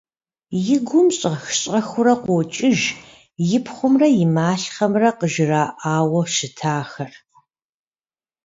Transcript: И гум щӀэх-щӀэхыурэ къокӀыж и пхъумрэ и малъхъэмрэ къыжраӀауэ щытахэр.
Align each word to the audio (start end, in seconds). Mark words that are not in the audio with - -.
И 0.75 0.77
гум 0.87 1.07
щӀэх-щӀэхыурэ 1.17 2.15
къокӀыж 2.23 2.79
и 3.57 3.59
пхъумрэ 3.63 4.07
и 4.23 4.25
малъхъэмрэ 4.35 5.09
къыжраӀауэ 5.19 6.21
щытахэр. 6.33 7.13